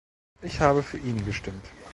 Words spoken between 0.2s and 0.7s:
Ich